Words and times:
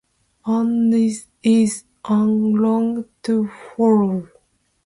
Annobonese 0.47 1.27
is 1.43 1.83
analogous 2.05 3.05
to 3.21 3.47
Forro. 3.47 4.29